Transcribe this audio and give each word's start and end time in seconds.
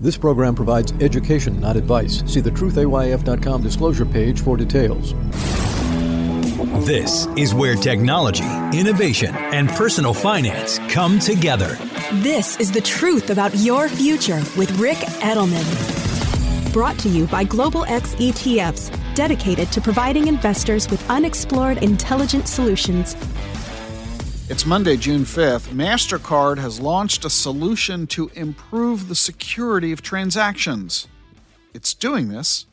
This 0.00 0.16
program 0.16 0.54
provides 0.54 0.92
education, 1.02 1.60
not 1.60 1.76
advice. 1.76 2.22
See 2.24 2.40
the 2.40 2.50
truthayf.com 2.50 3.62
disclosure 3.62 4.06
page 4.06 4.40
for 4.40 4.56
details. 4.56 5.12
This 6.86 7.26
is 7.36 7.52
where 7.52 7.74
technology, 7.76 8.48
innovation, 8.72 9.34
and 9.34 9.68
personal 9.68 10.14
finance 10.14 10.78
come 10.88 11.18
together. 11.18 11.76
This 12.14 12.58
is 12.58 12.72
the 12.72 12.80
truth 12.80 13.28
about 13.28 13.54
your 13.56 13.90
future 13.90 14.42
with 14.56 14.70
Ric 14.80 14.96
Edelman. 15.20 15.66
Brought 16.72 16.98
to 17.00 17.10
you 17.10 17.26
by 17.26 17.44
Global 17.44 17.84
X 17.84 18.14
ETFs, 18.14 18.90
dedicated 19.14 19.70
to 19.72 19.82
providing 19.82 20.28
investors 20.28 20.88
with 20.88 21.10
unexplored 21.10 21.82
intelligent 21.82 22.48
solutions. 22.48 23.14
It's 24.50 24.66
Monday, 24.66 24.96
June 24.96 25.22
5th. 25.22 25.68
MasterCard 25.68 26.58
has 26.58 26.80
launched 26.80 27.24
a 27.24 27.30
solution 27.30 28.08
to 28.08 28.32
improve 28.34 29.06
the 29.06 29.14
security 29.14 29.92
of 29.92 30.02
transactions. 30.02 31.06
It's 31.72 31.94
doing 31.94 32.30
this 32.30 32.66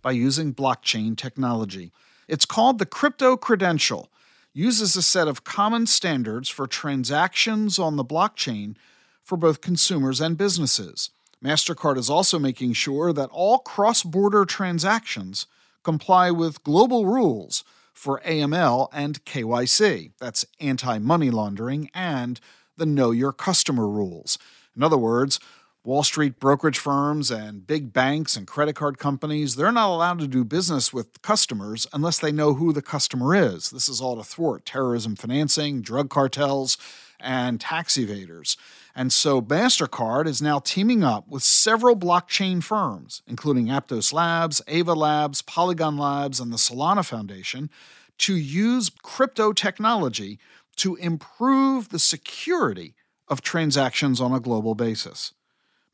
by 0.00 0.12
using 0.12 0.54
blockchain 0.54 1.18
technology. 1.18 1.92
It's 2.28 2.46
called 2.46 2.78
the 2.78 2.86
Crypto 2.86 3.36
Credential, 3.36 4.08
uses 4.54 4.96
a 4.96 5.02
set 5.02 5.28
of 5.28 5.44
common 5.44 5.86
standards 5.86 6.48
for 6.48 6.66
transactions 6.66 7.78
on 7.78 7.96
the 7.96 8.06
blockchain 8.06 8.76
for 9.22 9.36
both 9.36 9.60
consumers 9.60 10.22
and 10.22 10.38
businesses. 10.38 11.10
MasterCard 11.44 11.98
is 11.98 12.08
also 12.08 12.38
making 12.38 12.72
sure 12.72 13.12
that 13.12 13.28
all 13.30 13.58
cross 13.58 14.02
border 14.02 14.46
transactions 14.46 15.46
comply 15.82 16.30
with 16.30 16.64
global 16.64 17.04
rules 17.04 17.64
for 17.98 18.20
AML 18.24 18.88
and 18.92 19.24
KYC. 19.24 20.12
That's 20.20 20.46
anti 20.60 20.98
money 20.98 21.30
laundering 21.30 21.90
and 21.92 22.38
the 22.76 22.86
Know 22.86 23.10
Your 23.10 23.32
Customer 23.32 23.88
rules. 23.88 24.38
In 24.76 24.84
other 24.84 24.96
words, 24.96 25.40
Wall 25.82 26.04
Street 26.04 26.38
brokerage 26.38 26.78
firms 26.78 27.28
and 27.30 27.66
big 27.66 27.92
banks 27.92 28.36
and 28.36 28.46
credit 28.46 28.76
card 28.76 28.98
companies, 28.98 29.56
they're 29.56 29.72
not 29.72 29.92
allowed 29.92 30.20
to 30.20 30.28
do 30.28 30.44
business 30.44 30.92
with 30.92 31.20
customers 31.22 31.88
unless 31.92 32.20
they 32.20 32.30
know 32.30 32.54
who 32.54 32.72
the 32.72 32.82
customer 32.82 33.34
is. 33.34 33.70
This 33.70 33.88
is 33.88 34.00
all 34.00 34.16
to 34.16 34.22
thwart 34.22 34.64
terrorism 34.64 35.16
financing, 35.16 35.82
drug 35.82 36.08
cartels, 36.08 36.78
and 37.18 37.60
tax 37.60 37.96
evaders. 37.96 38.56
And 38.98 39.12
so 39.12 39.40
MasterCard 39.40 40.26
is 40.26 40.42
now 40.42 40.58
teaming 40.58 41.04
up 41.04 41.28
with 41.28 41.44
several 41.44 41.94
blockchain 41.94 42.60
firms, 42.60 43.22
including 43.28 43.66
Aptos 43.66 44.12
Labs, 44.12 44.60
Ava 44.66 44.92
Labs, 44.92 45.40
Polygon 45.40 45.96
Labs, 45.96 46.40
and 46.40 46.52
the 46.52 46.56
Solana 46.56 47.06
Foundation, 47.06 47.70
to 48.18 48.34
use 48.34 48.90
crypto 48.90 49.52
technology 49.52 50.40
to 50.78 50.96
improve 50.96 51.90
the 51.90 52.00
security 52.00 52.96
of 53.28 53.40
transactions 53.40 54.20
on 54.20 54.32
a 54.32 54.40
global 54.40 54.74
basis. 54.74 55.32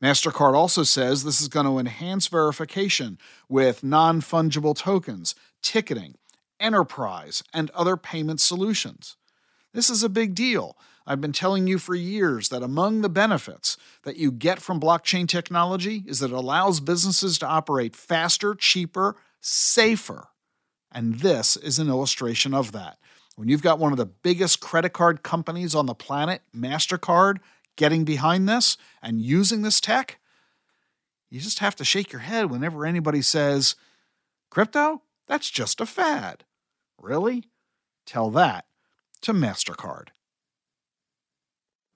MasterCard 0.01 0.55
also 0.55 0.81
says 0.81 1.23
this 1.23 1.39
is 1.39 1.47
going 1.47 1.67
to 1.67 1.77
enhance 1.77 2.25
verification 2.25 3.19
with 3.47 3.83
non 3.83 4.19
fungible 4.19 4.75
tokens, 4.75 5.35
ticketing, 5.61 6.15
enterprise, 6.59 7.43
and 7.53 7.69
other 7.69 7.97
payment 7.97 8.41
solutions. 8.41 9.15
This 9.73 9.91
is 9.91 10.01
a 10.01 10.09
big 10.09 10.33
deal. 10.33 10.75
I've 11.07 11.21
been 11.21 11.33
telling 11.33 11.67
you 11.67 11.77
for 11.77 11.93
years 11.93 12.49
that 12.49 12.63
among 12.63 13.01
the 13.01 13.09
benefits 13.09 13.77
that 14.03 14.17
you 14.17 14.31
get 14.31 14.59
from 14.59 14.79
blockchain 14.79 15.27
technology 15.27 16.03
is 16.07 16.19
that 16.19 16.31
it 16.31 16.35
allows 16.35 16.79
businesses 16.79 17.37
to 17.39 17.45
operate 17.45 17.95
faster, 17.95 18.55
cheaper, 18.55 19.15
safer. 19.39 20.29
And 20.91 21.19
this 21.19 21.57
is 21.57 21.77
an 21.77 21.89
illustration 21.89 22.53
of 22.53 22.71
that. 22.71 22.97
When 23.35 23.49
you've 23.49 23.61
got 23.61 23.79
one 23.79 23.91
of 23.91 23.97
the 23.97 24.05
biggest 24.05 24.61
credit 24.61 24.93
card 24.93 25.21
companies 25.21 25.75
on 25.75 25.85
the 25.85 25.93
planet, 25.93 26.41
MasterCard, 26.55 27.37
getting 27.75 28.05
behind 28.05 28.47
this 28.47 28.77
and 29.01 29.21
using 29.21 29.61
this 29.61 29.81
tech, 29.81 30.19
you 31.29 31.39
just 31.39 31.59
have 31.59 31.75
to 31.75 31.85
shake 31.85 32.11
your 32.11 32.21
head 32.21 32.49
whenever 32.49 32.85
anybody 32.85 33.21
says, 33.21 33.75
Crypto? 34.49 35.01
That's 35.27 35.49
just 35.49 35.81
a 35.81 35.85
fad. 35.85 36.45
Really? 36.99 37.49
Tell 38.05 38.29
that 38.31 38.65
to 39.21 39.33
MasterCard. 39.33 40.09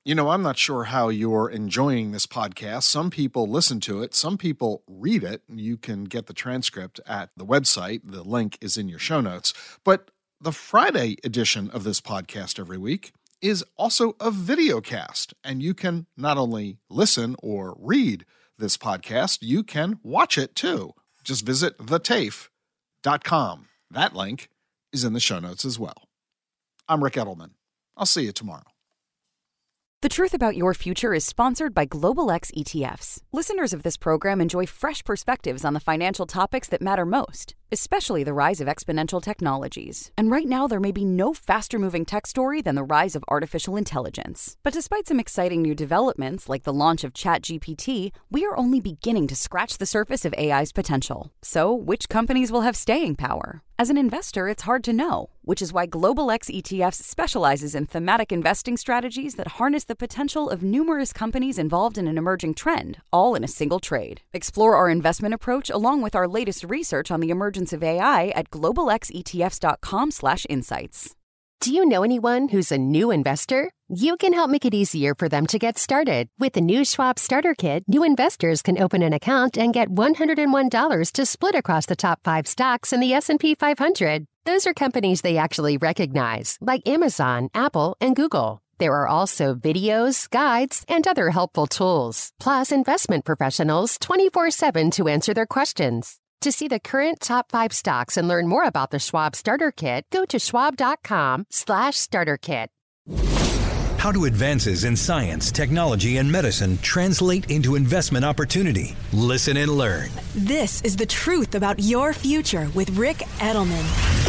You 0.09 0.15
know, 0.15 0.29
I'm 0.29 0.41
not 0.41 0.57
sure 0.57 0.85
how 0.85 1.09
you're 1.09 1.51
enjoying 1.51 2.13
this 2.13 2.25
podcast. 2.25 2.81
Some 2.81 3.11
people 3.11 3.47
listen 3.47 3.79
to 3.81 4.01
it, 4.01 4.15
some 4.15 4.39
people 4.39 4.81
read 4.87 5.23
it. 5.23 5.43
You 5.47 5.77
can 5.77 6.05
get 6.05 6.25
the 6.25 6.33
transcript 6.33 6.99
at 7.05 7.29
the 7.37 7.45
website. 7.45 8.01
The 8.03 8.23
link 8.23 8.57
is 8.59 8.75
in 8.75 8.89
your 8.89 8.97
show 8.97 9.21
notes. 9.21 9.53
But 9.83 10.09
the 10.41 10.51
Friday 10.51 11.17
edition 11.23 11.69
of 11.69 11.83
this 11.83 12.01
podcast 12.01 12.59
every 12.59 12.79
week 12.79 13.11
is 13.39 13.63
also 13.77 14.15
a 14.19 14.31
video 14.31 14.81
cast, 14.81 15.35
and 15.43 15.61
you 15.61 15.75
can 15.75 16.07
not 16.17 16.39
only 16.39 16.79
listen 16.89 17.35
or 17.43 17.77
read 17.77 18.25
this 18.57 18.77
podcast, 18.77 19.43
you 19.43 19.61
can 19.61 19.99
watch 20.01 20.39
it 20.39 20.55
too. 20.55 20.91
Just 21.23 21.45
visit 21.45 21.77
thetayf.com. 21.77 23.67
That 23.91 24.15
link 24.15 24.49
is 24.91 25.03
in 25.03 25.13
the 25.13 25.19
show 25.19 25.37
notes 25.37 25.65
as 25.65 25.77
well. 25.77 26.07
I'm 26.87 27.03
Ric 27.03 27.13
Edelman. 27.13 27.51
I'll 27.95 28.07
see 28.07 28.23
you 28.23 28.31
tomorrow. 28.31 28.63
The 30.01 30.07
Truth 30.07 30.33
About 30.33 30.55
Your 30.55 30.73
Future 30.73 31.13
is 31.13 31.25
sponsored 31.25 31.73
by 31.73 31.83
Global 31.83 32.31
X 32.31 32.51
ETFs. 32.55 33.19
Listeners 33.33 33.73
of 33.73 33.83
this 33.83 33.97
program 33.97 34.39
enjoy 34.39 34.65
fresh 34.65 35.03
perspectives 35.03 35.65
on 35.65 35.73
the 35.73 35.81
financial 35.81 36.25
topics 36.25 36.69
that 36.69 36.81
matter 36.81 37.05
most, 37.05 37.53
especially 37.69 38.23
the 38.23 38.31
rise 38.31 38.61
of 38.61 38.69
exponential 38.69 39.21
technologies. 39.21 40.09
And 40.17 40.31
right 40.31 40.45
now, 40.45 40.67
there 40.67 40.79
may 40.79 40.93
be 40.93 41.03
no 41.03 41.33
faster 41.33 41.77
moving 41.77 42.05
tech 42.05 42.27
story 42.27 42.61
than 42.61 42.75
the 42.75 42.83
rise 42.85 43.13
of 43.13 43.25
artificial 43.27 43.75
intelligence. 43.75 44.55
But 44.63 44.71
despite 44.71 45.05
some 45.05 45.19
exciting 45.19 45.61
new 45.61 45.75
developments, 45.75 46.47
like 46.47 46.63
the 46.63 46.71
launch 46.71 47.03
of 47.03 47.13
ChatGPT, 47.13 48.13
we 48.31 48.45
are 48.45 48.57
only 48.57 48.79
beginning 48.79 49.27
to 49.27 49.35
scratch 49.35 49.79
the 49.79 49.85
surface 49.85 50.23
of 50.23 50.33
AI's 50.37 50.71
potential. 50.71 51.33
So, 51.41 51.73
which 51.73 52.07
companies 52.07 52.53
will 52.53 52.61
have 52.61 52.77
staying 52.77 53.17
power? 53.17 53.63
As 53.77 53.89
an 53.89 53.97
investor, 53.97 54.47
it's 54.47 54.63
hard 54.63 54.83
to 54.85 54.93
know, 54.93 55.29
which 55.49 55.61
is 55.63 55.73
why 55.73 55.87
Global 55.87 56.29
X 56.29 56.51
ETFs 56.51 57.01
specializes 57.01 57.73
in 57.73 57.87
thematic 57.87 58.31
investing 58.31 58.77
strategies 58.77 59.33
that 59.33 59.53
harness 59.57 59.83
the 59.83 59.95
potential 59.95 60.47
of 60.47 60.61
numerous 60.61 61.11
companies 61.11 61.57
involved 61.57 61.97
in 61.97 62.07
an 62.07 62.19
emerging 62.19 62.53
trend, 62.53 62.99
all 63.11 63.33
in 63.33 63.43
a 63.43 63.47
single 63.47 63.79
trade. 63.79 64.21
Explore 64.31 64.75
our 64.75 64.91
investment 64.91 65.33
approach 65.33 65.71
along 65.71 66.03
with 66.03 66.15
our 66.15 66.27
latest 66.27 66.65
research 66.65 67.09
on 67.09 67.19
the 67.19 67.31
emergence 67.31 67.73
of 67.73 67.81
AI 67.81 68.27
at 68.35 68.51
globalxetfs.com/insights. 68.51 71.15
Do 71.61 71.73
you 71.73 71.85
know 71.85 72.03
anyone 72.03 72.47
who's 72.47 72.71
a 72.71 72.77
new 72.77 73.11
investor? 73.11 73.69
You 73.89 74.15
can 74.15 74.31
help 74.31 74.49
make 74.49 74.63
it 74.63 74.73
easier 74.73 75.13
for 75.13 75.27
them 75.27 75.45
to 75.47 75.59
get 75.59 75.77
started. 75.77 76.29
With 76.39 76.53
the 76.53 76.61
new 76.61 76.85
Schwab 76.85 77.19
Starter 77.19 77.53
Kit, 77.53 77.83
new 77.85 78.01
investors 78.05 78.61
can 78.61 78.81
open 78.81 79.01
an 79.01 79.11
account 79.11 79.57
and 79.57 79.73
get 79.73 79.89
$101 79.89 81.11
to 81.11 81.25
split 81.25 81.55
across 81.55 81.85
the 81.85 81.97
top 81.97 82.21
5 82.23 82.47
stocks 82.47 82.93
in 82.93 83.01
the 83.01 83.11
S&P 83.11 83.55
500. 83.55 84.25
Those 84.45 84.65
are 84.65 84.73
companies 84.73 85.19
they 85.19 85.35
actually 85.35 85.75
recognize, 85.75 86.55
like 86.61 86.87
Amazon, 86.87 87.49
Apple, 87.53 87.97
and 87.99 88.15
Google. 88.15 88.61
There 88.77 88.95
are 88.95 89.09
also 89.09 89.53
videos, 89.53 90.29
guides, 90.29 90.85
and 90.87 91.05
other 91.05 91.31
helpful 91.31 91.67
tools, 91.67 92.31
plus 92.39 92.71
investment 92.71 93.25
professionals 93.25 93.97
24/7 93.97 94.91
to 94.91 95.09
answer 95.09 95.33
their 95.33 95.45
questions. 95.45 96.19
To 96.41 96.53
see 96.53 96.69
the 96.69 96.79
current 96.79 97.19
top 97.19 97.51
five 97.51 97.73
stocks 97.73 98.15
and 98.15 98.25
learn 98.29 98.47
more 98.47 98.65
about 98.65 98.91
the 98.91 98.99
Schwab 98.99 99.35
Starter 99.35 99.71
Kit, 99.71 100.05
go 100.09 100.23
to 100.25 100.39
schwab.com 100.39 101.45
slash 101.49 101.97
starter 101.97 102.37
kit. 102.37 102.69
How 103.97 104.13
do 104.13 104.23
advances 104.23 104.85
in 104.85 104.95
science, 104.95 105.51
technology, 105.51 106.15
and 106.15 106.31
medicine 106.31 106.77
translate 106.77 107.51
into 107.51 107.75
investment 107.75 108.23
opportunity? 108.23 108.95
Listen 109.11 109.57
and 109.57 109.69
learn. 109.69 110.09
This 110.33 110.81
is 110.83 110.95
the 110.95 111.05
truth 111.05 111.55
about 111.55 111.79
your 111.79 112.13
future 112.13 112.69
with 112.73 112.89
Ric 112.91 113.17
Edelman. 113.39 114.28